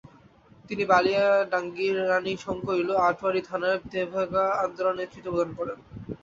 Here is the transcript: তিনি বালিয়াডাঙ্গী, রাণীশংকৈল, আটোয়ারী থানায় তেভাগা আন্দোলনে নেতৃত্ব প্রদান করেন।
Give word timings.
তিনি 0.69 0.83
বালিয়াডাঙ্গী, 0.85 1.87
রাণীশংকৈল, 2.01 2.89
আটোয়ারী 3.07 3.41
থানায় 3.49 3.79
তেভাগা 3.91 4.43
আন্দোলনে 4.63 4.97
নেতৃত্ব 4.99 5.27
প্রদান 5.29 5.49
করেন। 5.57 5.77